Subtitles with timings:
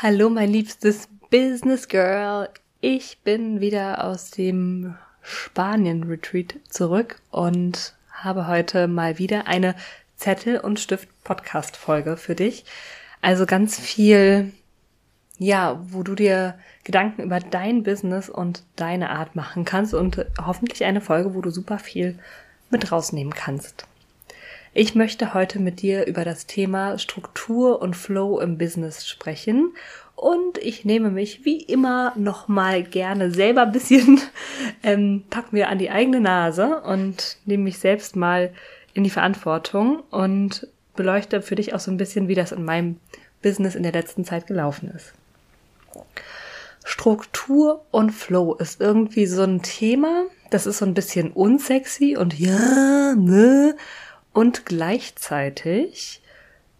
[0.00, 2.48] Hallo mein liebstes Business Girl.
[2.80, 9.74] Ich bin wieder aus dem Spanien Retreat zurück und habe heute mal wieder eine
[10.16, 12.64] Zettel und Stift Podcast Folge für dich.
[13.20, 14.52] Also ganz viel
[15.38, 20.84] ja, wo du dir Gedanken über dein Business und deine Art machen kannst und hoffentlich
[20.84, 22.18] eine Folge, wo du super viel
[22.70, 23.86] mit rausnehmen kannst.
[24.74, 29.72] Ich möchte heute mit dir über das Thema Struktur und Flow im Business sprechen
[30.14, 34.20] und ich nehme mich wie immer nochmal gerne selber ein bisschen,
[34.82, 38.52] ähm, pack mir an die eigene Nase und nehme mich selbst mal
[38.94, 40.66] in die Verantwortung und
[40.96, 42.96] beleuchte für dich auch so ein bisschen, wie das in meinem
[43.42, 45.14] Business in der letzten Zeit gelaufen ist.
[46.84, 52.38] Struktur und Flow ist irgendwie so ein Thema, das ist so ein bisschen unsexy und
[52.38, 53.76] ja, ne,
[54.32, 56.22] und gleichzeitig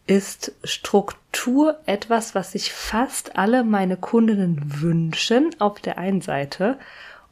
[0.06, 6.78] ist Struktur etwas, was sich fast alle meine Kundinnen wünschen auf der einen Seite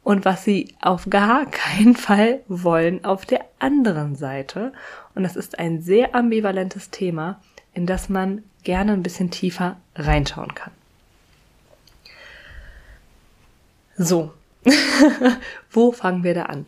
[0.03, 4.71] und was sie auf gar keinen Fall wollen auf der anderen Seite.
[5.15, 7.41] Und das ist ein sehr ambivalentes Thema,
[7.73, 10.71] in das man gerne ein bisschen tiefer reinschauen kann.
[13.97, 14.31] So,
[15.71, 16.67] wo fangen wir da an?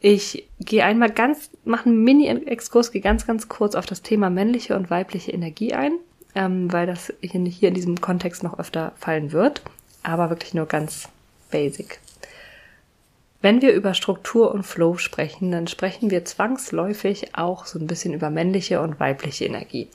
[0.00, 4.76] Ich gehe einmal ganz, mache einen Mini-Exkurs, gehe ganz, ganz kurz auf das Thema männliche
[4.76, 5.92] und weibliche Energie ein,
[6.34, 9.62] ähm, weil das hier, hier in diesem Kontext noch öfter fallen wird,
[10.02, 11.08] aber wirklich nur ganz
[11.50, 12.00] basic.
[13.42, 18.12] Wenn wir über Struktur und Flow sprechen, dann sprechen wir zwangsläufig auch so ein bisschen
[18.12, 19.88] über männliche und weibliche Energie.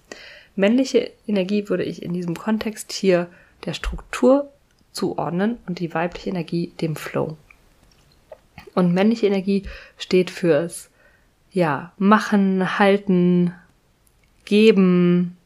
[0.55, 3.27] Männliche Energie würde ich in diesem Kontext hier
[3.65, 4.51] der Struktur
[4.97, 7.37] zuordnen und die weibliche Energie dem Flow.
[8.73, 9.63] Und männliche Energie
[9.97, 10.89] steht fürs,
[11.51, 13.53] ja, machen, halten,
[14.45, 15.37] geben,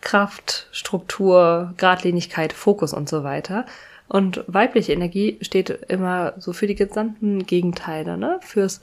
[0.00, 3.66] Kraft, Struktur, Gradlinigkeit, Fokus und so weiter.
[4.08, 8.40] Und weibliche Energie steht immer so für die gesamten Gegenteile, ne?
[8.42, 8.80] Fürs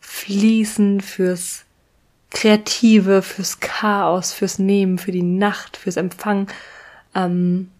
[0.00, 1.64] Fließen, fürs
[2.30, 6.46] Kreative, fürs Chaos, fürs Nehmen, für die Nacht, fürs Empfangen.
[7.14, 7.70] Ähm,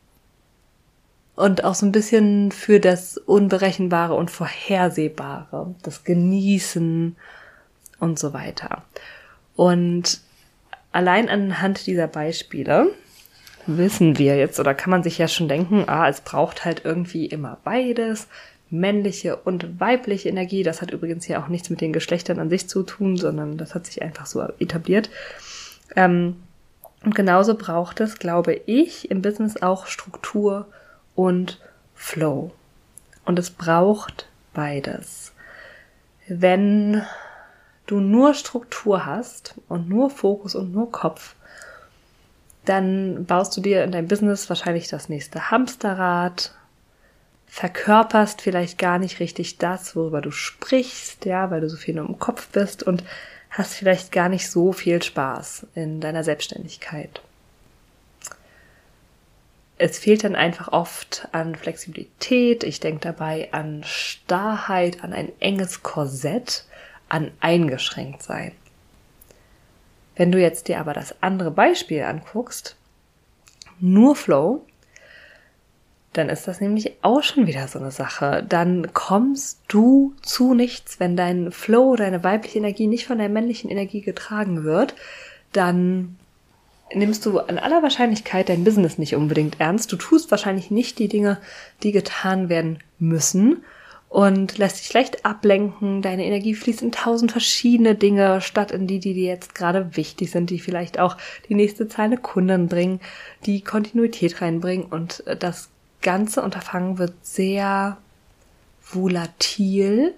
[1.40, 7.16] und auch so ein bisschen für das Unberechenbare und Vorhersehbare, das Genießen
[7.98, 8.82] und so weiter.
[9.56, 10.20] Und
[10.92, 12.90] allein anhand dieser Beispiele
[13.66, 17.26] wissen wir jetzt oder kann man sich ja schon denken, ah, es braucht halt irgendwie
[17.26, 18.28] immer beides,
[18.68, 20.62] männliche und weibliche Energie.
[20.62, 23.74] Das hat übrigens ja auch nichts mit den Geschlechtern an sich zu tun, sondern das
[23.74, 25.08] hat sich einfach so etabliert.
[25.96, 26.36] Ähm,
[27.02, 30.66] und genauso braucht es, glaube ich, im Business auch Struktur
[31.20, 31.60] und
[31.94, 32.50] Flow.
[33.26, 35.32] Und es braucht beides.
[36.28, 37.03] Wenn
[37.86, 41.34] du nur Struktur hast und nur Fokus und nur Kopf,
[42.64, 46.54] dann baust du dir in deinem Business wahrscheinlich das nächste Hamsterrad,
[47.47, 52.08] verkörperst vielleicht gar nicht richtig das, worüber du sprichst, ja, weil du so viel nur
[52.08, 53.04] im Kopf bist und
[53.50, 57.20] hast vielleicht gar nicht so viel Spaß in deiner Selbstständigkeit
[59.80, 62.64] es fehlt dann einfach oft an Flexibilität.
[62.64, 66.66] Ich denke dabei an Starrheit, an ein enges Korsett,
[67.08, 68.52] an eingeschränkt sein.
[70.16, 72.76] Wenn du jetzt dir aber das andere Beispiel anguckst,
[73.78, 74.66] nur Flow,
[76.12, 78.44] dann ist das nämlich auch schon wieder so eine Sache.
[78.46, 83.70] Dann kommst du zu nichts, wenn dein Flow, deine weibliche Energie nicht von der männlichen
[83.70, 84.94] Energie getragen wird,
[85.52, 86.19] dann
[86.94, 89.92] nimmst du an aller Wahrscheinlichkeit dein Business nicht unbedingt ernst.
[89.92, 91.38] Du tust wahrscheinlich nicht die Dinge,
[91.82, 93.64] die getan werden müssen
[94.08, 96.02] und lässt dich leicht ablenken.
[96.02, 100.30] Deine Energie fließt in tausend verschiedene Dinge statt in die, die dir jetzt gerade wichtig
[100.30, 101.16] sind, die vielleicht auch
[101.48, 103.00] die nächste Zahl Kunden bringen,
[103.46, 105.68] die Kontinuität reinbringen und das
[106.02, 107.98] ganze Unterfangen wird sehr
[108.82, 110.14] volatil,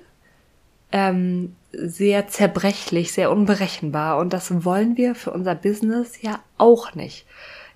[0.90, 7.26] ähm, sehr zerbrechlich, sehr unberechenbar und das wollen wir für unser Business ja auch nicht.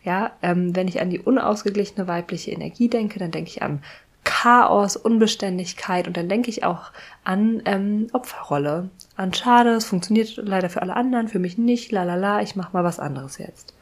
[0.05, 3.83] Ja, ähm, wenn ich an die unausgeglichene weibliche Energie denke, dann denke ich an
[4.23, 6.91] Chaos, Unbeständigkeit und dann denke ich auch
[7.25, 12.05] an ähm, Opferrolle, an Schade, es funktioniert leider für alle anderen, für mich nicht, la
[12.05, 13.75] la la, ich mach mal was anderes jetzt.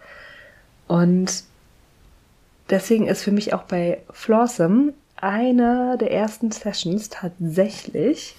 [0.86, 1.44] Und
[2.70, 8.36] deswegen ist für mich auch bei Flawsome eine der ersten Sessions tatsächlich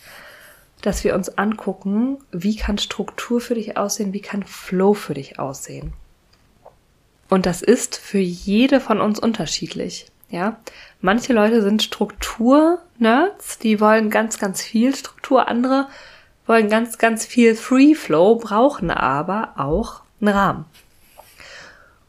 [0.81, 5.39] dass wir uns angucken, wie kann Struktur für dich aussehen, wie kann Flow für dich
[5.39, 5.93] aussehen.
[7.29, 10.07] Und das ist für jede von uns unterschiedlich.
[10.29, 10.57] Ja,
[11.01, 15.47] manche Leute sind Struktur-Nerds, die wollen ganz, ganz viel Struktur.
[15.47, 15.87] Andere
[16.45, 20.65] wollen ganz, ganz viel Free Flow, brauchen aber auch einen Rahmen.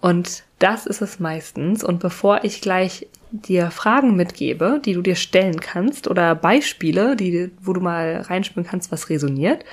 [0.00, 1.82] Und das ist es meistens.
[1.84, 3.06] Und bevor ich gleich
[3.42, 8.66] dir Fragen mitgebe, die du dir stellen kannst oder Beispiele, die, wo du mal reinspüren
[8.66, 9.64] kannst, was resoniert,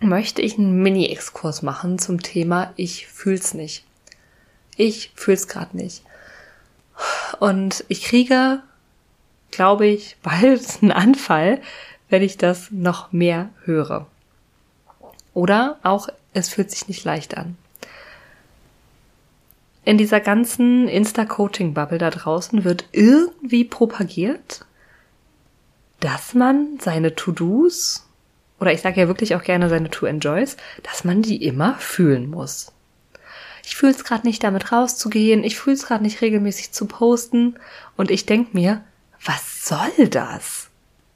[0.00, 3.84] möchte ich einen Mini-Exkurs machen zum Thema Ich fühl's nicht.
[4.76, 6.02] Ich fühl's gerade nicht.
[7.40, 8.62] Und ich kriege,
[9.50, 11.60] glaube ich, bald einen Anfall,
[12.08, 14.06] wenn ich das noch mehr höre.
[15.32, 17.56] Oder auch, es fühlt sich nicht leicht an.
[19.84, 24.64] In dieser ganzen Insta-Coaching-Bubble da draußen wird irgendwie propagiert,
[26.00, 28.08] dass man seine To-Dos,
[28.60, 32.72] oder ich sage ja wirklich auch gerne seine To-Enjoys, dass man die immer fühlen muss.
[33.66, 37.56] Ich fühle es gerade nicht, damit rauszugehen, ich fühle es gerade nicht regelmäßig zu posten
[37.96, 38.82] und ich denk mir,
[39.24, 40.68] was soll das?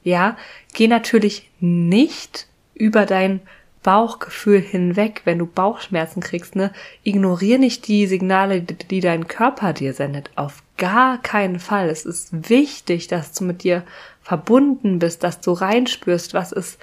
[0.03, 0.37] Ja,
[0.73, 3.41] geh natürlich nicht über dein
[3.83, 6.71] Bauchgefühl hinweg, wenn du Bauchschmerzen kriegst, ne?
[7.03, 10.29] Ignorier nicht die Signale, die dein Körper dir sendet.
[10.35, 11.89] Auf gar keinen Fall.
[11.89, 13.83] Es ist wichtig, dass du mit dir
[14.21, 16.77] verbunden bist, dass du reinspürst, was ist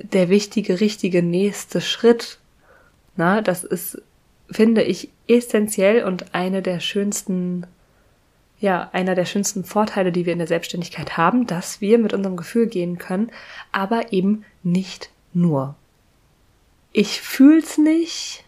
[0.00, 2.38] der wichtige, richtige nächste Schritt.
[3.16, 4.02] Na, das ist,
[4.50, 7.66] finde ich, essentiell und eine der schönsten
[8.60, 12.36] ja, einer der schönsten Vorteile, die wir in der Selbstständigkeit haben, dass wir mit unserem
[12.36, 13.30] Gefühl gehen können,
[13.70, 15.76] aber eben nicht nur.
[16.98, 18.42] Ich fühl's nicht.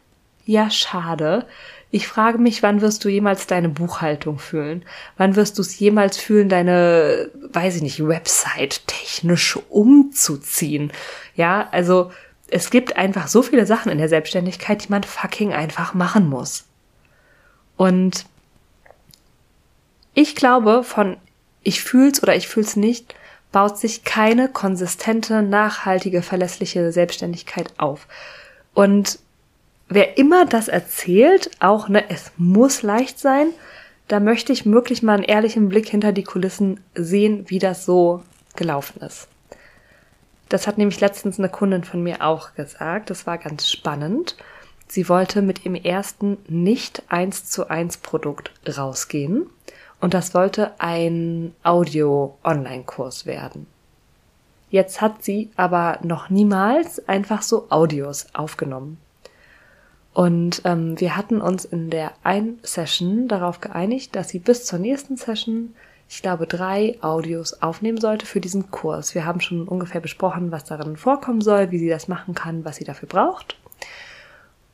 [0.45, 1.47] Ja, schade.
[1.93, 4.85] Ich frage mich, wann wirst du jemals deine Buchhaltung fühlen?
[5.17, 10.93] Wann wirst du es jemals fühlen, deine, weiß ich nicht, Website technisch umzuziehen?
[11.37, 12.11] Ja, also
[12.49, 16.65] es gibt einfach so viele Sachen in der Selbstständigkeit, die man fucking einfach machen muss.
[17.77, 18.27] Und
[20.13, 21.19] ich glaube, von
[21.63, 23.15] ich fühl's oder ich fühl's nicht,
[23.53, 28.07] baut sich keine konsistente, nachhaltige, verlässliche Selbstständigkeit auf.
[28.75, 29.19] Und
[29.89, 33.49] wer immer das erzählt, auch ne, es muss leicht sein,
[34.09, 38.23] da möchte ich wirklich mal einen ehrlichen Blick hinter die Kulissen sehen, wie das so
[38.57, 39.29] gelaufen ist.
[40.49, 43.11] Das hat nämlich letztens eine Kundin von mir auch gesagt.
[43.11, 44.37] Das war ganz spannend.
[44.89, 49.47] Sie wollte mit ihrem ersten nicht eins zu eins Produkt rausgehen
[50.01, 53.67] und das sollte ein Audio-Online-Kurs werden.
[54.71, 58.99] Jetzt hat sie aber noch niemals einfach so Audios aufgenommen.
[60.15, 64.79] Und ähm, wir hatten uns in der ein Session darauf geeinigt, dass sie bis zur
[64.79, 65.75] nächsten Session,
[66.09, 69.15] ich glaube, drei Audios aufnehmen sollte für diesen Kurs.
[69.15, 72.77] Wir haben schon ungefähr besprochen, was darin vorkommen soll, wie sie das machen kann, was
[72.77, 73.57] sie dafür braucht.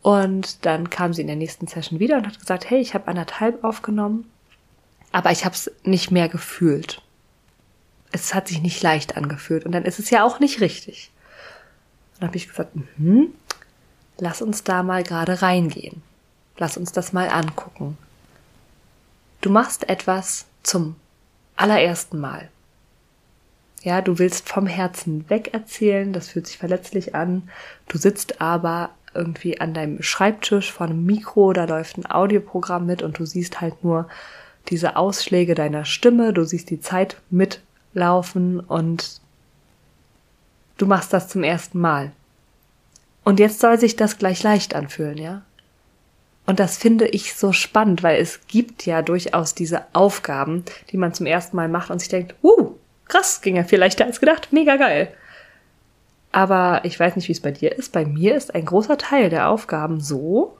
[0.02, 3.08] Und dann kam sie in der nächsten Session wieder und hat gesagt, hey, ich habe
[3.08, 4.30] anderthalb aufgenommen
[5.16, 7.00] aber ich habe es nicht mehr gefühlt.
[8.12, 11.10] Es hat sich nicht leicht angefühlt und dann ist es ja auch nicht richtig.
[12.18, 13.28] dann habe ich gesagt, hm,
[14.18, 16.02] lass uns da mal gerade reingehen.
[16.58, 17.96] Lass uns das mal angucken.
[19.40, 20.96] Du machst etwas zum
[21.56, 22.50] allerersten Mal.
[23.80, 27.48] Ja, du willst vom Herzen weg erzählen, das fühlt sich verletzlich an.
[27.88, 33.00] Du sitzt aber irgendwie an deinem Schreibtisch vor einem Mikro, da läuft ein Audioprogramm mit
[33.00, 34.10] und du siehst halt nur
[34.70, 39.20] diese Ausschläge deiner Stimme, du siehst die Zeit mitlaufen und
[40.78, 42.12] du machst das zum ersten Mal.
[43.24, 45.42] Und jetzt soll sich das gleich leicht anfühlen, ja?
[46.46, 51.12] Und das finde ich so spannend, weil es gibt ja durchaus diese Aufgaben, die man
[51.12, 52.76] zum ersten Mal macht und sich denkt, uh,
[53.06, 55.12] krass, ging ja viel leichter als gedacht, mega geil.
[56.30, 57.92] Aber ich weiß nicht, wie es bei dir ist.
[57.92, 60.56] Bei mir ist ein großer Teil der Aufgaben so,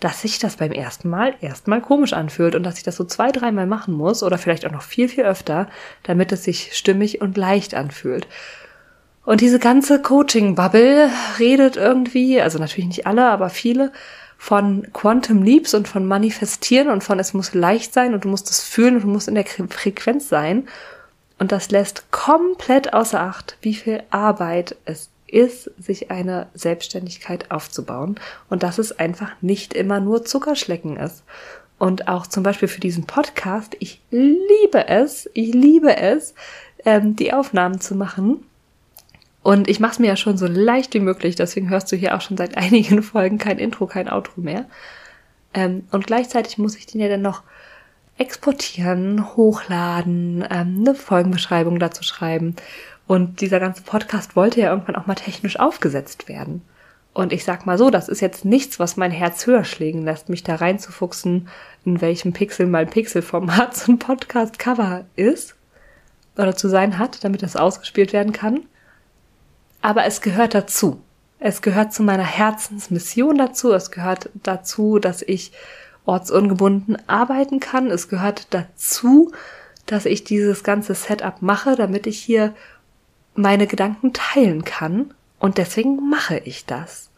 [0.00, 3.30] dass sich das beim ersten Mal erstmal komisch anfühlt und dass ich das so zwei,
[3.30, 5.68] dreimal machen muss oder vielleicht auch noch viel, viel öfter,
[6.02, 8.26] damit es sich stimmig und leicht anfühlt.
[9.24, 13.92] Und diese ganze Coaching-Bubble redet irgendwie, also natürlich nicht alle, aber viele,
[14.38, 18.48] von Quantum Leaps und von Manifestieren und von es muss leicht sein und du musst
[18.48, 20.66] es fühlen und du musst in der Frequenz sein.
[21.38, 28.16] Und das lässt komplett außer Acht, wie viel Arbeit es ist, sich eine Selbstständigkeit aufzubauen
[28.48, 31.24] und dass es einfach nicht immer nur Zuckerschlecken ist.
[31.78, 36.34] Und auch zum Beispiel für diesen Podcast, ich liebe es, ich liebe es,
[36.84, 38.44] ähm, die Aufnahmen zu machen.
[39.42, 42.14] Und ich mache es mir ja schon so leicht wie möglich, deswegen hörst du hier
[42.14, 44.66] auch schon seit einigen Folgen kein Intro, kein Outro mehr.
[45.54, 47.42] Ähm, und gleichzeitig muss ich den ja dann noch
[48.18, 52.56] exportieren, hochladen, ähm, eine Folgenbeschreibung dazu schreiben
[53.10, 56.62] und dieser ganze Podcast wollte ja irgendwann auch mal technisch aufgesetzt werden.
[57.12, 60.28] Und ich sag mal so, das ist jetzt nichts, was mein Herz höher schlägen lässt,
[60.28, 61.48] mich da reinzufuchsen,
[61.84, 65.56] in welchem Pixel mein Pixelformat so ein Podcast-Cover ist
[66.38, 68.60] oder zu sein hat, damit das ausgespielt werden kann.
[69.82, 71.02] Aber es gehört dazu.
[71.40, 73.72] Es gehört zu meiner Herzensmission dazu.
[73.72, 75.50] Es gehört dazu, dass ich
[76.04, 77.90] ortsungebunden arbeiten kann.
[77.90, 79.32] Es gehört dazu,
[79.86, 82.54] dass ich dieses ganze Setup mache, damit ich hier
[83.34, 85.14] meine Gedanken teilen kann.
[85.38, 87.10] Und deswegen mache ich das.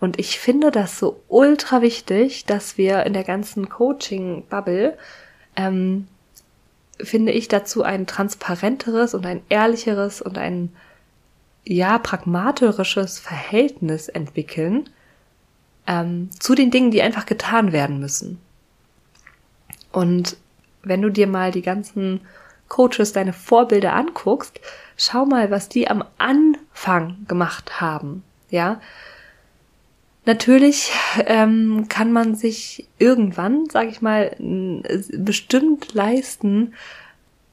[0.00, 4.98] Und ich finde das so ultra wichtig, dass wir in der ganzen Coaching-Bubble,
[5.56, 6.08] ähm,
[7.00, 10.72] finde ich dazu ein transparenteres und ein ehrlicheres und ein
[11.64, 14.88] ja pragmatisches Verhältnis entwickeln
[15.86, 18.38] ähm, zu den Dingen, die einfach getan werden müssen.
[19.92, 20.36] Und
[20.82, 22.20] wenn du dir mal die ganzen
[22.68, 24.60] Coaches, deine Vorbilder anguckst,
[24.96, 28.24] schau mal, was die am Anfang gemacht haben.
[28.50, 28.80] Ja,
[30.24, 30.92] natürlich
[31.26, 34.36] ähm, kann man sich irgendwann, sage ich mal,
[35.12, 36.74] bestimmt leisten,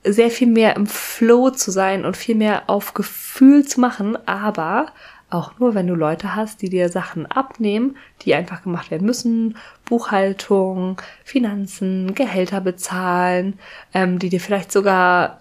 [0.03, 4.87] sehr viel mehr im Flow zu sein und viel mehr auf Gefühl zu machen, aber
[5.31, 9.57] auch nur, wenn du Leute hast, die dir Sachen abnehmen, die einfach gemacht werden müssen,
[9.85, 13.57] Buchhaltung, Finanzen, Gehälter bezahlen,
[13.93, 15.39] ähm, die dir vielleicht sogar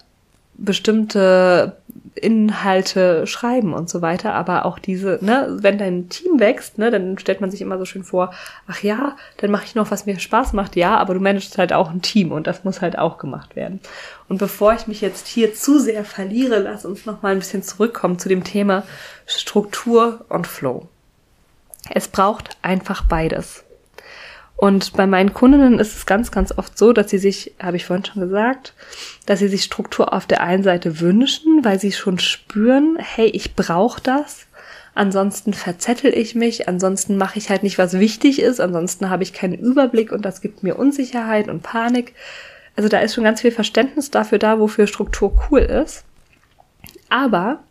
[0.54, 1.79] bestimmte
[2.14, 7.18] Inhalte schreiben und so weiter, aber auch diese, ne, wenn dein Team wächst, ne, dann
[7.18, 8.32] stellt man sich immer so schön vor,
[8.66, 11.72] ach ja, dann mache ich noch, was mir Spaß macht, ja, aber du managst halt
[11.72, 13.80] auch ein Team und das muss halt auch gemacht werden.
[14.28, 17.62] Und bevor ich mich jetzt hier zu sehr verliere, lass uns noch mal ein bisschen
[17.62, 18.82] zurückkommen zu dem Thema
[19.26, 20.88] Struktur und Flow.
[21.88, 23.64] Es braucht einfach beides.
[24.60, 27.86] Und bei meinen Kundinnen ist es ganz, ganz oft so, dass sie sich, habe ich
[27.86, 28.74] vorhin schon gesagt,
[29.24, 33.54] dass sie sich Struktur auf der einen Seite wünschen, weil sie schon spüren, hey, ich
[33.54, 34.48] brauche das.
[34.92, 39.32] Ansonsten verzettel ich mich, ansonsten mache ich halt nicht, was wichtig ist, ansonsten habe ich
[39.32, 42.12] keinen Überblick und das gibt mir Unsicherheit und Panik.
[42.76, 46.04] Also da ist schon ganz viel Verständnis dafür da, wofür Struktur cool ist.
[47.08, 47.64] Aber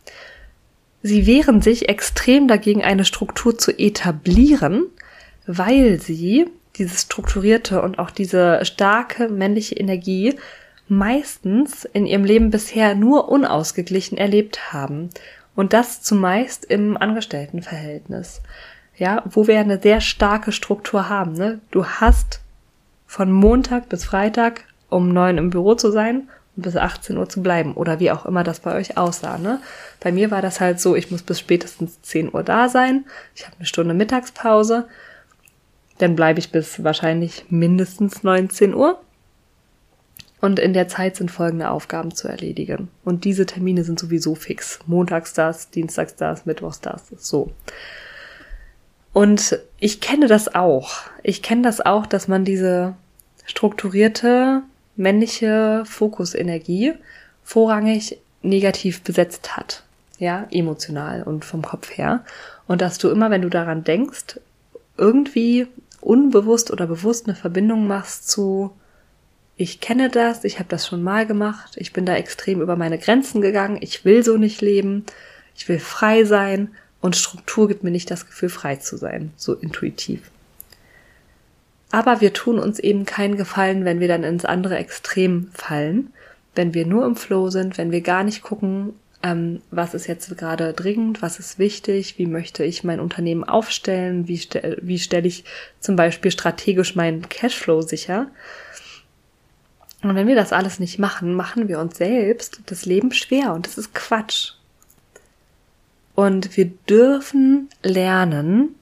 [1.04, 4.86] sie wehren sich extrem dagegen, eine Struktur zu etablieren,
[5.46, 6.48] weil sie
[6.80, 10.36] dieses strukturierte und auch diese starke männliche Energie
[10.88, 15.10] meistens in ihrem Leben bisher nur unausgeglichen erlebt haben.
[15.54, 18.40] Und das zumeist im Angestelltenverhältnis.
[18.96, 21.32] Ja, wo wir eine sehr starke Struktur haben.
[21.34, 21.60] Ne?
[21.70, 22.40] Du hast
[23.06, 27.42] von Montag bis Freitag um neun im Büro zu sein und bis 18 Uhr zu
[27.42, 29.38] bleiben oder wie auch immer das bei euch aussah.
[29.38, 29.60] Ne?
[30.00, 33.04] Bei mir war das halt so, ich muss bis spätestens 10 Uhr da sein.
[33.36, 34.88] Ich habe eine Stunde Mittagspause
[36.00, 38.98] dann bleibe ich bis wahrscheinlich mindestens 19 Uhr.
[40.40, 42.88] Und in der Zeit sind folgende Aufgaben zu erledigen.
[43.04, 44.78] Und diese Termine sind sowieso fix.
[44.86, 47.08] Montags das, Dienstags das, Mittwochs das.
[47.18, 47.50] So.
[49.12, 50.92] Und ich kenne das auch.
[51.22, 52.94] Ich kenne das auch, dass man diese
[53.44, 54.62] strukturierte
[54.96, 56.94] männliche Fokusenergie
[57.44, 59.82] vorrangig negativ besetzt hat.
[60.18, 62.24] Ja, emotional und vom Kopf her.
[62.66, 64.38] Und dass du immer, wenn du daran denkst,
[64.96, 65.66] irgendwie
[66.00, 68.72] unbewusst oder bewusst eine Verbindung machst zu,
[69.56, 72.98] ich kenne das, ich habe das schon mal gemacht, ich bin da extrem über meine
[72.98, 75.04] Grenzen gegangen, ich will so nicht leben,
[75.54, 79.54] ich will frei sein und Struktur gibt mir nicht das Gefühl, frei zu sein, so
[79.54, 80.30] intuitiv.
[81.90, 86.12] Aber wir tun uns eben keinen Gefallen, wenn wir dann ins andere Extrem fallen,
[86.54, 90.36] wenn wir nur im Flow sind, wenn wir gar nicht gucken, ähm, was ist jetzt
[90.38, 95.28] gerade dringend, was ist wichtig, wie möchte ich mein Unternehmen aufstellen, wie, stell, wie stelle
[95.28, 95.44] ich
[95.78, 98.28] zum Beispiel strategisch meinen Cashflow sicher.
[100.02, 103.66] Und wenn wir das alles nicht machen, machen wir uns selbst das Leben schwer und
[103.66, 104.52] das ist Quatsch.
[106.14, 108.74] Und wir dürfen lernen,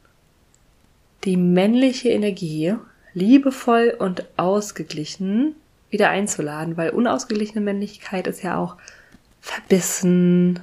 [1.25, 2.75] die männliche Energie
[3.13, 5.57] liebevoll und ausgeglichen
[5.91, 8.77] wieder einzuladen, weil unausgeglichene Männlichkeit ist ja auch
[9.41, 10.61] verbissen,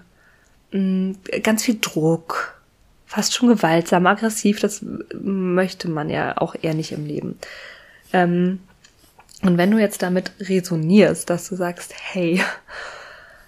[0.72, 1.14] mm,
[1.44, 2.62] ganz viel Druck,
[3.06, 7.40] fast schon gewaltsam, aggressiv, das möchte man ja auch eher nicht im Leben.
[8.14, 8.60] Ähm,
[9.42, 12.42] und wenn du jetzt damit resonierst, dass du sagst, hey,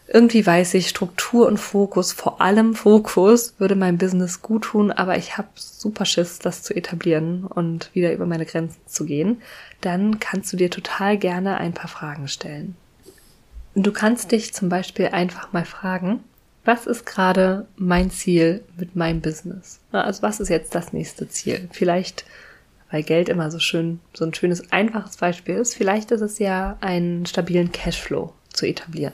[0.08, 5.18] irgendwie weiß ich, Struktur und Fokus, vor allem Fokus, würde mein Business gut tun, aber
[5.18, 9.42] ich habe super Schiss, das zu etablieren und wieder über meine Grenzen zu gehen,
[9.82, 12.76] dann kannst du dir total gerne ein paar Fragen stellen.
[13.80, 16.24] Du kannst dich zum Beispiel einfach mal fragen,
[16.66, 19.80] was ist gerade mein Ziel mit meinem Business?
[19.92, 21.70] Also was ist jetzt das nächste Ziel?
[21.72, 22.26] Vielleicht,
[22.90, 26.76] weil Geld immer so schön, so ein schönes, einfaches Beispiel ist, vielleicht ist es ja
[26.82, 29.14] einen stabilen Cashflow zu etablieren.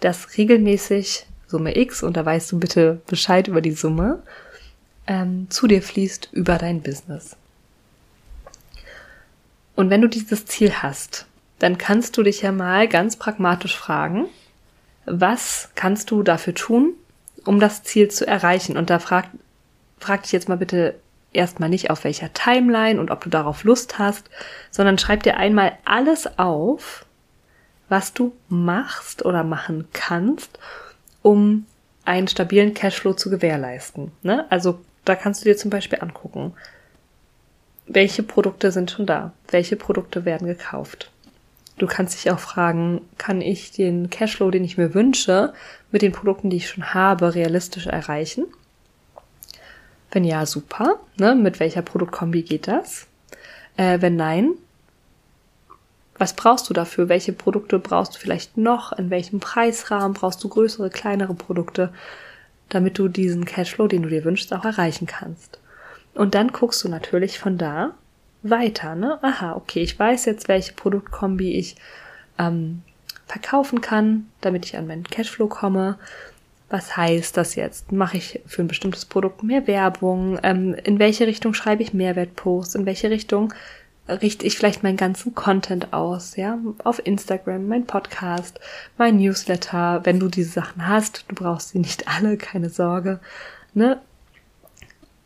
[0.00, 4.24] Das regelmäßig Summe X, und da weißt du bitte Bescheid über die Summe,
[5.06, 7.36] ähm, zu dir fließt über dein Business.
[9.76, 11.26] Und wenn du dieses Ziel hast,
[11.58, 14.26] dann kannst du dich ja mal ganz pragmatisch fragen,
[15.06, 16.94] was kannst du dafür tun,
[17.44, 18.76] um das Ziel zu erreichen?
[18.76, 19.26] Und da frag,
[19.98, 20.96] frag dich jetzt mal bitte
[21.32, 24.28] erstmal nicht auf welcher Timeline und ob du darauf Lust hast,
[24.70, 27.04] sondern schreib dir einmal alles auf,
[27.88, 30.58] was du machst oder machen kannst,
[31.22, 31.66] um
[32.04, 34.12] einen stabilen Cashflow zu gewährleisten.
[34.22, 34.46] Ne?
[34.50, 36.54] Also da kannst du dir zum Beispiel angucken,
[37.86, 41.10] welche Produkte sind schon da, welche Produkte werden gekauft.
[41.78, 45.52] Du kannst dich auch fragen, kann ich den Cashflow, den ich mir wünsche,
[45.92, 48.46] mit den Produkten, die ich schon habe, realistisch erreichen?
[50.10, 51.00] Wenn ja, super.
[51.18, 51.34] Ne?
[51.34, 53.06] Mit welcher Produktkombi geht das?
[53.76, 54.52] Äh, wenn nein,
[56.18, 57.10] was brauchst du dafür?
[57.10, 58.92] Welche Produkte brauchst du vielleicht noch?
[58.92, 61.92] In welchem Preisrahmen brauchst du größere, kleinere Produkte,
[62.70, 65.60] damit du diesen Cashflow, den du dir wünschst, auch erreichen kannst?
[66.14, 67.94] Und dann guckst du natürlich von da
[68.50, 69.18] weiter, ne?
[69.22, 71.76] Aha, okay, ich weiß jetzt, welche Produktkombi ich
[72.38, 72.82] ähm,
[73.26, 75.98] verkaufen kann, damit ich an meinen Cashflow komme.
[76.68, 77.92] Was heißt das jetzt?
[77.92, 80.38] Mache ich für ein bestimmtes Produkt mehr Werbung?
[80.42, 82.74] Ähm, in welche Richtung schreibe ich Mehrwertposts?
[82.74, 83.52] In welche Richtung
[84.08, 88.60] richte ich vielleicht meinen ganzen Content aus, ja, auf Instagram, mein Podcast,
[88.98, 93.20] mein Newsletter, wenn du diese Sachen hast, du brauchst sie nicht alle, keine Sorge,
[93.74, 94.00] ne?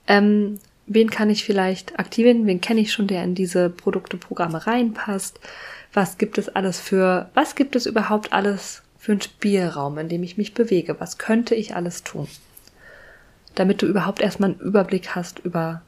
[0.07, 0.59] Ähm,
[0.91, 2.47] wen kann ich vielleicht aktivieren?
[2.47, 5.39] Wen kenne ich schon, der in diese Produkteprogramme reinpasst?
[5.93, 10.25] Was gibt es alles für, was gibt es überhaupt alles für einen Spielraum, in dem
[10.25, 10.97] ich mich bewege?
[10.99, 12.27] Was könnte ich alles tun?
[13.55, 15.83] Damit du überhaupt erstmal einen Überblick hast über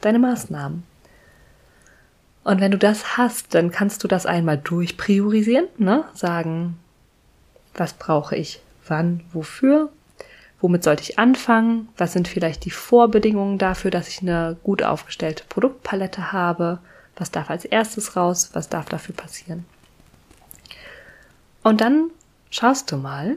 [0.00, 0.82] deine Maßnahmen.
[2.44, 6.04] Und wenn du das hast, dann kannst du das einmal durchpriorisieren, ne?
[6.14, 6.78] Sagen,
[7.74, 9.90] was brauche ich wann, wofür,
[10.62, 15.44] womit sollte ich anfangen, was sind vielleicht die Vorbedingungen dafür, dass ich eine gut aufgestellte
[15.48, 16.78] Produktpalette habe,
[17.16, 19.66] was darf als erstes raus, was darf dafür passieren.
[21.64, 22.10] Und dann
[22.50, 23.36] schaust du mal,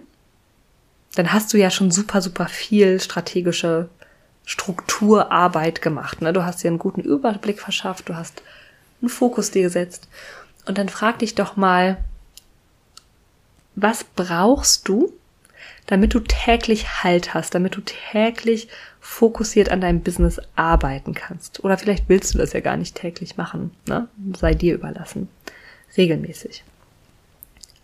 [1.16, 3.90] dann hast du ja schon super, super viel strategische
[4.46, 6.22] Strukturarbeit gemacht.
[6.22, 6.32] Ne?
[6.32, 8.44] Du hast dir einen guten Überblick verschafft, du hast
[9.02, 10.08] einen Fokus dir gesetzt.
[10.68, 11.98] Und dann frag dich doch mal,
[13.76, 15.12] was brauchst du,
[15.88, 18.68] damit du täglich Halt hast, damit du täglich
[19.00, 21.64] fokussiert an deinem Business arbeiten kannst.
[21.64, 24.08] Oder vielleicht willst du das ja gar nicht täglich machen, ne?
[24.36, 25.30] Sei dir überlassen.
[25.96, 26.64] Regelmäßig.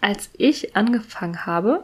[0.01, 1.83] Als ich angefangen habe,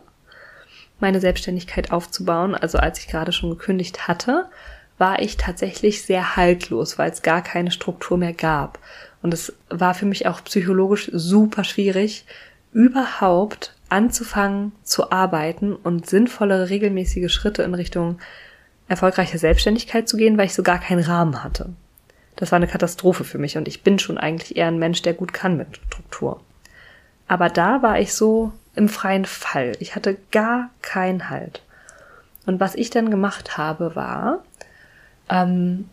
[0.99, 4.49] meine Selbstständigkeit aufzubauen, also als ich gerade schon gekündigt hatte,
[4.97, 8.79] war ich tatsächlich sehr haltlos, weil es gar keine Struktur mehr gab.
[9.21, 12.25] Und es war für mich auch psychologisch super schwierig,
[12.73, 18.19] überhaupt anzufangen zu arbeiten und sinnvolle, regelmäßige Schritte in Richtung
[18.87, 21.69] erfolgreiche Selbstständigkeit zu gehen, weil ich so gar keinen Rahmen hatte.
[22.35, 25.13] Das war eine Katastrophe für mich und ich bin schon eigentlich eher ein Mensch, der
[25.13, 26.41] gut kann mit Struktur.
[27.27, 29.73] Aber da war ich so im freien Fall.
[29.79, 31.63] Ich hatte gar keinen Halt.
[32.45, 34.43] Und was ich dann gemacht habe, war,
[35.29, 35.89] ähm,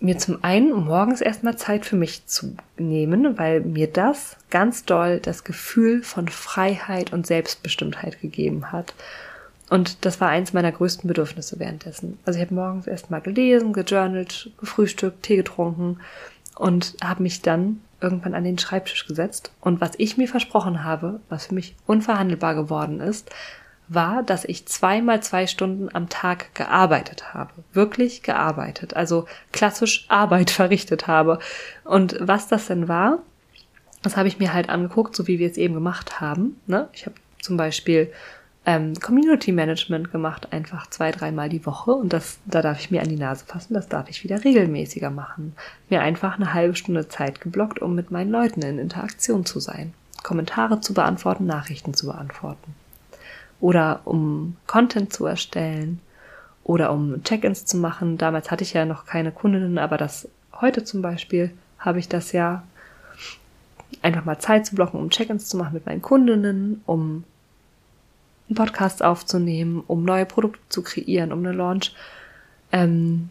[0.00, 5.20] mir zum einen morgens erstmal Zeit für mich zu nehmen, weil mir das ganz doll
[5.20, 8.94] das Gefühl von Freiheit und Selbstbestimmtheit gegeben hat.
[9.70, 12.18] Und das war eins meiner größten Bedürfnisse währenddessen.
[12.24, 15.98] Also ich habe morgens erstmal gelesen, gejournalt, gefrühstückt, Tee getrunken
[16.56, 19.50] und habe mich dann irgendwann an den Schreibtisch gesetzt.
[19.60, 23.30] Und was ich mir versprochen habe, was für mich unverhandelbar geworden ist,
[23.88, 27.50] war, dass ich zweimal zwei Stunden am Tag gearbeitet habe.
[27.72, 28.94] Wirklich gearbeitet.
[28.94, 31.38] Also klassisch Arbeit verrichtet habe.
[31.84, 33.18] Und was das denn war,
[34.02, 36.60] das habe ich mir halt angeguckt, so wie wir es eben gemacht haben.
[36.66, 36.88] Ne?
[36.92, 38.12] Ich habe zum Beispiel
[38.66, 41.92] ähm, Community Management gemacht, einfach zwei, dreimal die Woche.
[41.92, 45.10] Und das, da darf ich mir an die Nase fassen, das darf ich wieder regelmäßiger
[45.10, 45.54] machen.
[45.88, 49.94] Mir einfach eine halbe Stunde Zeit geblockt, um mit meinen Leuten in Interaktion zu sein.
[50.22, 52.74] Kommentare zu beantworten, Nachrichten zu beantworten
[53.60, 56.00] oder um Content zu erstellen
[56.64, 58.18] oder um Check-ins zu machen.
[58.18, 60.28] Damals hatte ich ja noch keine Kundinnen, aber das
[60.60, 62.62] heute zum Beispiel habe ich das ja
[64.02, 67.24] einfach mal Zeit zu blocken, um Check-ins zu machen mit meinen Kundinnen, um
[68.48, 71.94] einen Podcast aufzunehmen, um neue Produkte zu kreieren, um eine Launch,
[72.72, 73.30] ähm,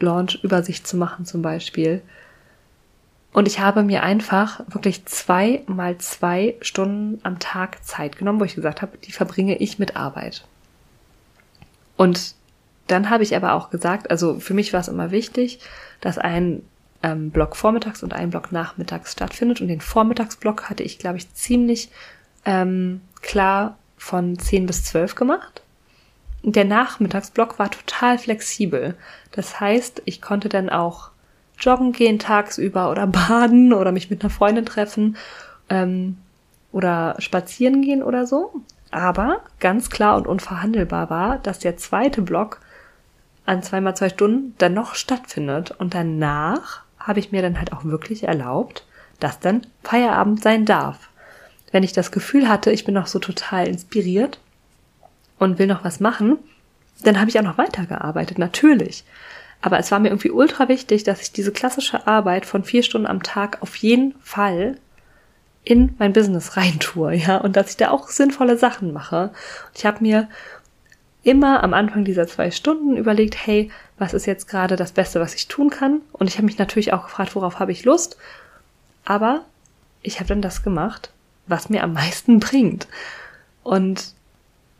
[0.00, 2.02] Launch-Übersicht zu machen zum Beispiel.
[3.34, 8.44] Und ich habe mir einfach wirklich zwei mal zwei Stunden am Tag Zeit genommen, wo
[8.44, 10.46] ich gesagt habe, die verbringe ich mit Arbeit.
[11.96, 12.36] Und
[12.86, 15.58] dann habe ich aber auch gesagt, also für mich war es immer wichtig,
[16.00, 16.62] dass ein
[17.02, 19.60] ähm, Block vormittags und ein Block nachmittags stattfindet.
[19.60, 21.90] Und den Vormittagsblock hatte ich, glaube ich, ziemlich
[22.44, 25.62] ähm, klar von 10 bis 12 gemacht.
[26.44, 28.94] der Nachmittagsblock war total flexibel.
[29.32, 31.10] Das heißt, ich konnte dann auch
[31.58, 35.16] joggen gehen tagsüber oder baden oder mich mit einer Freundin treffen
[35.68, 36.18] ähm,
[36.72, 38.62] oder spazieren gehen oder so.
[38.90, 42.60] Aber ganz klar und unverhandelbar war, dass der zweite Block
[43.44, 45.72] an zweimal zwei Stunden dann noch stattfindet.
[45.72, 48.86] Und danach habe ich mir dann halt auch wirklich erlaubt,
[49.20, 51.10] dass dann Feierabend sein darf.
[51.72, 54.38] Wenn ich das Gefühl hatte, ich bin noch so total inspiriert
[55.38, 56.38] und will noch was machen,
[57.02, 59.04] dann habe ich auch noch weitergearbeitet, natürlich.
[59.64, 63.06] Aber es war mir irgendwie ultra wichtig, dass ich diese klassische Arbeit von vier Stunden
[63.06, 64.76] am Tag auf jeden Fall
[65.64, 69.32] in mein Business reintue, ja, und dass ich da auch sinnvolle Sachen mache.
[69.74, 70.28] Ich habe mir
[71.22, 75.34] immer am Anfang dieser zwei Stunden überlegt, hey, was ist jetzt gerade das Beste, was
[75.34, 76.02] ich tun kann?
[76.12, 78.18] Und ich habe mich natürlich auch gefragt, worauf habe ich Lust?
[79.06, 79.46] Aber
[80.02, 81.10] ich habe dann das gemacht,
[81.46, 82.86] was mir am meisten bringt.
[83.62, 84.12] Und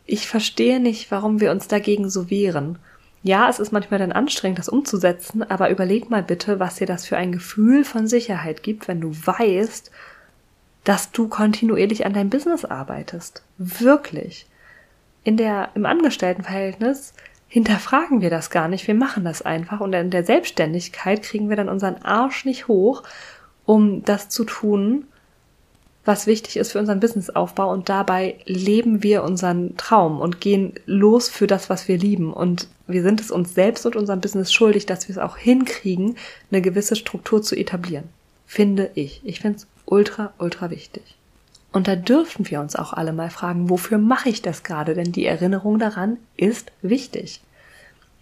[0.05, 2.79] ich verstehe nicht, warum wir uns dagegen so wehren.
[3.25, 7.07] Ja, es ist manchmal dann anstrengend, das umzusetzen, aber überleg mal bitte, was dir das
[7.07, 9.91] für ein Gefühl von Sicherheit gibt, wenn du weißt,
[10.85, 13.43] dass du kontinuierlich an deinem Business arbeitest.
[13.57, 14.47] Wirklich.
[15.25, 17.15] In der, im Angestelltenverhältnis
[17.49, 18.87] hinterfragen wir das gar nicht.
[18.87, 19.81] Wir machen das einfach.
[19.81, 23.05] Und in der Selbstständigkeit kriegen wir dann unseren Arsch nicht hoch,
[23.65, 25.07] um das zu tun,
[26.05, 31.29] was wichtig ist für unseren Businessaufbau und dabei leben wir unseren Traum und gehen los
[31.29, 34.87] für das, was wir lieben und wir sind es uns selbst und unserem Business schuldig,
[34.87, 36.17] dass wir es auch hinkriegen,
[36.51, 38.05] eine gewisse Struktur zu etablieren.
[38.47, 39.23] Finde ich.
[39.25, 41.03] Ich finde es ultra, ultra wichtig.
[41.73, 44.95] Und da dürfen wir uns auch alle mal fragen, wofür mache ich das gerade?
[44.95, 47.41] Denn die Erinnerung daran ist wichtig.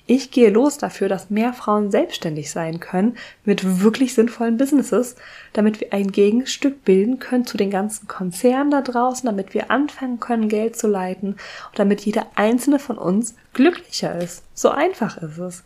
[0.06, 5.14] Ich gehe los dafür, dass mehr Frauen selbstständig sein können mit wirklich sinnvollen Businesses,
[5.52, 10.18] damit wir ein Gegenstück bilden können zu den ganzen Konzernen da draußen, damit wir anfangen
[10.18, 14.42] können, Geld zu leiten und damit jeder einzelne von uns glücklicher ist.
[14.54, 15.62] So einfach ist es.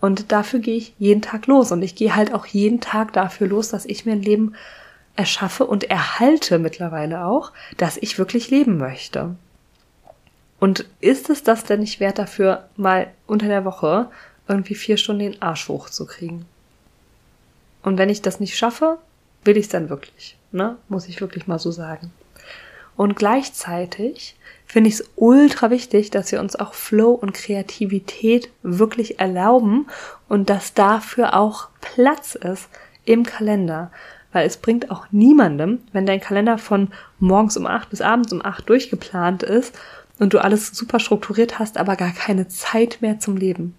[0.00, 3.48] Und dafür gehe ich jeden Tag los und ich gehe halt auch jeden Tag dafür
[3.48, 4.54] los, dass ich mir ein Leben
[5.16, 9.36] erschaffe und erhalte mittlerweile auch, dass ich wirklich leben möchte.
[10.64, 14.08] Und ist es das denn nicht wert dafür, mal unter der Woche
[14.48, 16.46] irgendwie vier Stunden den Arsch hochzukriegen?
[17.82, 18.96] Und wenn ich das nicht schaffe,
[19.44, 20.78] will ich es dann wirklich, ne?
[20.88, 22.12] Muss ich wirklich mal so sagen.
[22.96, 29.20] Und gleichzeitig finde ich es ultra wichtig, dass wir uns auch Flow und Kreativität wirklich
[29.20, 29.86] erlauben
[30.30, 32.70] und dass dafür auch Platz ist
[33.04, 33.90] im Kalender.
[34.32, 38.42] Weil es bringt auch niemandem, wenn dein Kalender von morgens um acht bis abends um
[38.42, 39.78] acht durchgeplant ist
[40.18, 43.74] und du alles super strukturiert hast, aber gar keine Zeit mehr zum Leben.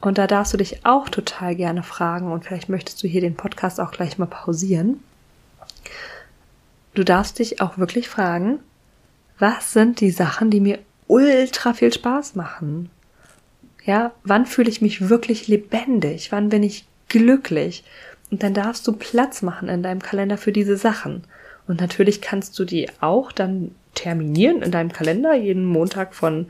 [0.00, 3.36] Und da darfst du dich auch total gerne fragen und vielleicht möchtest du hier den
[3.36, 5.00] Podcast auch gleich mal pausieren.
[6.94, 8.58] Du darfst dich auch wirklich fragen,
[9.38, 12.90] was sind die Sachen, die mir ultra viel Spaß machen?
[13.84, 16.32] Ja, wann fühle ich mich wirklich lebendig?
[16.32, 17.84] Wann bin ich glücklich?
[18.30, 21.24] Und dann darfst du Platz machen in deinem Kalender für diese Sachen.
[21.68, 25.34] Und natürlich kannst du die auch dann terminieren in deinem Kalender.
[25.34, 26.46] Jeden Montag von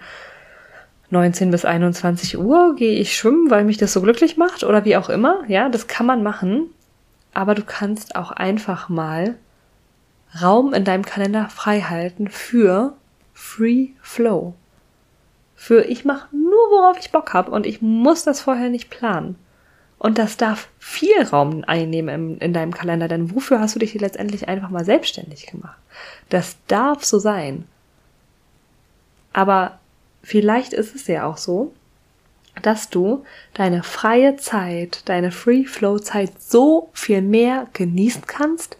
[1.10, 4.96] 19 bis 21 Uhr gehe ich schwimmen, weil mich das so glücklich macht oder wie
[4.96, 5.42] auch immer.
[5.48, 6.70] Ja, das kann man machen.
[7.32, 9.36] Aber du kannst auch einfach mal
[10.42, 12.94] Raum in deinem Kalender frei halten für
[13.32, 14.54] Free Flow.
[15.54, 19.36] Für ich mache nur, worauf ich Bock habe und ich muss das vorher nicht planen.
[20.06, 23.92] Und das darf viel Raum einnehmen in, in deinem Kalender, denn wofür hast du dich
[23.94, 25.76] letztendlich einfach mal selbstständig gemacht?
[26.28, 27.66] Das darf so sein.
[29.32, 29.80] Aber
[30.22, 31.72] vielleicht ist es ja auch so,
[32.62, 38.76] dass du deine freie Zeit, deine Free Flow Zeit so viel mehr genießen kannst,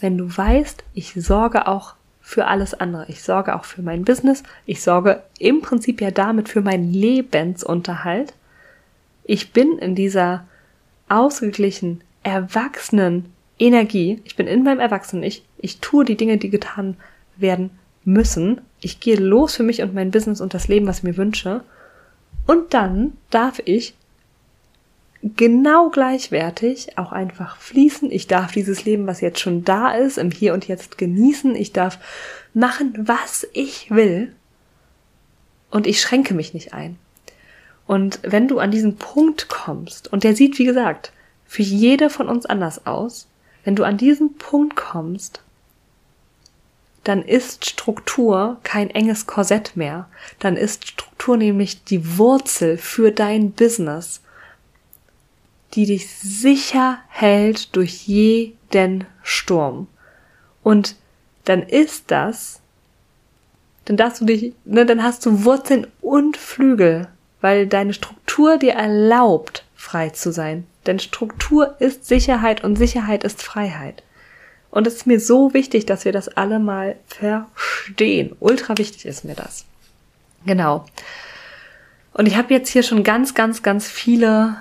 [0.00, 3.06] wenn du weißt, ich sorge auch für alles andere.
[3.06, 4.42] Ich sorge auch für mein Business.
[4.64, 8.34] Ich sorge im Prinzip ja damit für meinen Lebensunterhalt
[9.26, 10.46] ich bin in dieser
[11.08, 14.20] ausgeglichen, erwachsenen Energie.
[14.24, 15.22] Ich bin in meinem Erwachsenen.
[15.22, 16.96] Ich, ich tue die Dinge, die getan
[17.36, 17.70] werden
[18.04, 18.60] müssen.
[18.80, 21.62] Ich gehe los für mich und mein Business und das Leben, was ich mir wünsche.
[22.46, 23.94] Und dann darf ich
[25.22, 28.10] genau gleichwertig auch einfach fließen.
[28.10, 31.54] Ich darf dieses Leben, was jetzt schon da ist, im Hier und Jetzt genießen.
[31.54, 31.98] Ich darf
[32.54, 34.34] machen, was ich will.
[35.70, 36.98] Und ich schränke mich nicht ein.
[37.86, 41.12] Und wenn du an diesen Punkt kommst, und der sieht, wie gesagt,
[41.46, 43.28] für jede von uns anders aus,
[43.64, 45.40] wenn du an diesen Punkt kommst,
[47.04, 50.08] dann ist Struktur kein enges Korsett mehr.
[50.40, 54.22] Dann ist Struktur nämlich die Wurzel für dein Business,
[55.74, 59.86] die dich sicher hält durch jeden Sturm.
[60.64, 60.96] Und
[61.44, 62.60] dann ist das
[63.86, 67.08] dann darfst du dich, ne, dann hast du Wurzeln und Flügel,
[67.40, 70.66] weil deine Struktur dir erlaubt, frei zu sein.
[70.86, 74.02] Denn Struktur ist Sicherheit und Sicherheit ist Freiheit.
[74.70, 78.36] Und es ist mir so wichtig, dass wir das alle mal verstehen.
[78.40, 79.64] Ultra wichtig ist mir das.
[80.44, 80.84] Genau.
[82.12, 84.56] Und ich habe jetzt hier schon ganz, ganz, ganz viele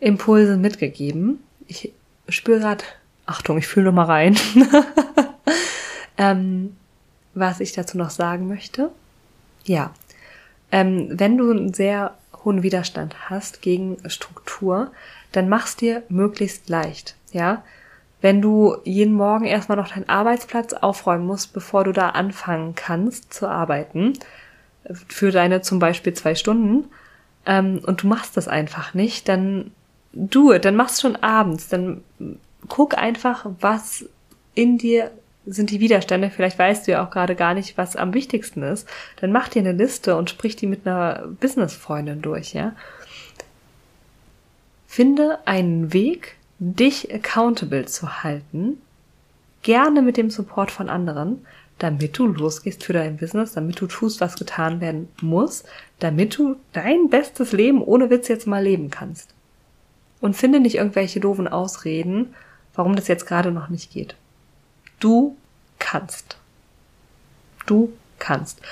[0.00, 1.42] Impulse mitgegeben.
[1.66, 1.92] Ich
[2.28, 2.84] spüre gerade,
[3.24, 4.36] Achtung, ich fühle mal rein,
[6.18, 6.76] ähm,
[7.34, 8.90] was ich dazu noch sagen möchte.
[9.64, 9.92] Ja,
[10.72, 14.90] ähm, wenn du einen sehr hohen Widerstand hast gegen Struktur,
[15.30, 17.14] dann mach's dir möglichst leicht.
[17.30, 17.62] Ja,
[18.20, 23.32] wenn du jeden Morgen erstmal noch deinen Arbeitsplatz aufräumen musst, bevor du da anfangen kannst
[23.32, 24.14] zu arbeiten,
[25.08, 26.88] für deine zum Beispiel zwei Stunden,
[27.46, 29.72] ähm, und du machst das einfach nicht, dann
[30.14, 32.02] it, dann machst schon abends, dann
[32.68, 34.04] guck einfach, was
[34.54, 35.10] in dir
[35.46, 36.30] sind die Widerstände.
[36.30, 38.88] Vielleicht weißt du ja auch gerade gar nicht, was am wichtigsten ist.
[39.20, 42.74] Dann mach dir eine Liste und sprich die mit einer Businessfreundin durch, ja.
[44.86, 48.80] Finde einen Weg, dich accountable zu halten,
[49.62, 51.46] gerne mit dem Support von anderen,
[51.78, 55.64] damit du losgehst für dein Business, damit du tust, was getan werden muss,
[55.98, 59.30] damit du dein bestes Leben ohne Witz jetzt mal leben kannst.
[60.20, 62.34] Und finde nicht irgendwelche doofen Ausreden,
[62.74, 64.14] warum das jetzt gerade noch nicht geht.
[65.02, 65.36] Du
[65.80, 66.36] kannst.
[67.66, 68.62] Du kannst.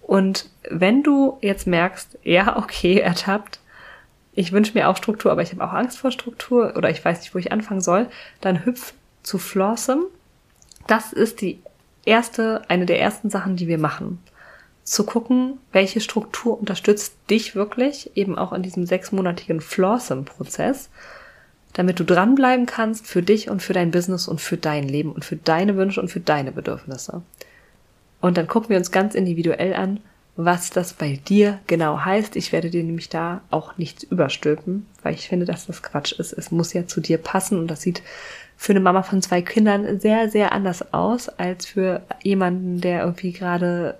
[0.00, 3.58] Und wenn du jetzt merkst, ja, okay, ertappt,
[4.32, 7.20] ich wünsche mir auch Struktur, aber ich habe auch Angst vor Struktur oder ich weiß
[7.20, 8.06] nicht, wo ich anfangen soll,
[8.40, 10.04] dann hüpf zu Flossem.
[10.86, 11.60] Das ist die
[12.04, 14.22] erste, eine der ersten Sachen, die wir machen.
[14.84, 20.88] Zu gucken, welche Struktur unterstützt dich wirklich, eben auch in diesem sechsmonatigen Flawsome-Prozess,
[21.72, 25.24] damit du dranbleiben kannst für dich und für dein Business und für dein Leben und
[25.24, 27.22] für deine Wünsche und für deine Bedürfnisse.
[28.20, 30.00] Und dann gucken wir uns ganz individuell an,
[30.36, 32.36] was das bei dir genau heißt.
[32.36, 36.32] Ich werde dir nämlich da auch nichts überstülpen, weil ich finde, dass das Quatsch ist.
[36.32, 38.02] Es muss ja zu dir passen und das sieht
[38.56, 43.32] für eine Mama von zwei Kindern sehr, sehr anders aus als für jemanden, der irgendwie
[43.32, 43.96] gerade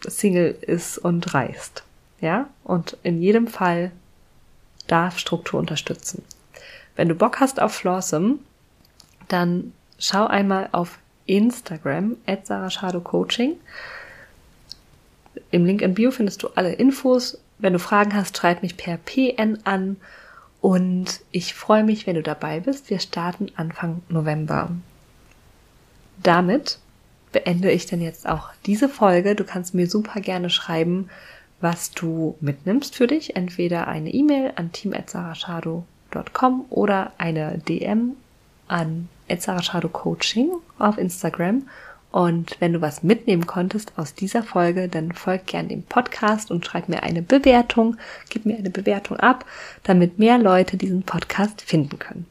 [0.00, 1.84] Single ist und reist.
[2.20, 2.48] Ja?
[2.64, 3.92] Und in jedem Fall
[4.86, 6.22] darf Struktur unterstützen.
[6.96, 8.38] Wenn du Bock hast auf Flawsome,
[9.28, 12.48] dann schau einmal auf Instagram at
[13.04, 13.56] Coaching.
[15.50, 17.38] Im Link in Bio findest du alle Infos.
[17.58, 19.96] Wenn du Fragen hast, schreib mich per PN an
[20.60, 22.90] und ich freue mich, wenn du dabei bist.
[22.90, 24.70] Wir starten Anfang November.
[26.22, 26.78] Damit
[27.32, 29.34] beende ich dann jetzt auch diese Folge.
[29.34, 31.10] Du kannst mir super gerne schreiben,
[31.60, 33.34] was du mitnimmst für dich.
[33.36, 35.93] Entweder eine E-Mail an team.sarashado.com
[36.70, 38.16] oder eine DM
[38.68, 39.08] an
[39.92, 41.62] Coaching auf Instagram
[42.14, 46.64] und wenn du was mitnehmen konntest aus dieser Folge, dann folg gern dem Podcast und
[46.64, 47.96] schreib mir eine Bewertung,
[48.30, 49.44] gib mir eine Bewertung ab,
[49.82, 52.26] damit mehr Leute diesen Podcast finden können.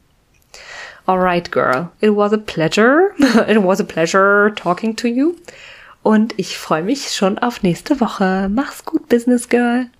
[1.04, 1.90] Alright, girl.
[2.00, 3.10] It was a pleasure.
[3.46, 5.34] It was a pleasure talking to you.
[6.02, 8.48] Und ich freue mich schon auf nächste Woche.
[8.50, 9.90] Mach's gut, Business Girl.